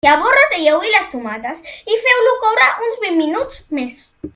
Llavors 0.05 0.31
ratlleu-hi 0.35 0.93
les 0.93 1.11
tomates 1.11 1.77
i 1.97 2.01
feu-ho 2.07 2.35
coure 2.47 2.69
uns 2.89 3.01
vint 3.07 3.23
minuts 3.25 3.65
més. 3.81 4.07